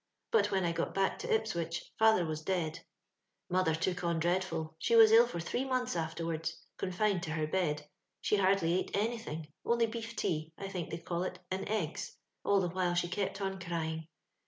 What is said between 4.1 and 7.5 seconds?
dreadfU; she was ill for three months afterwards, confined to her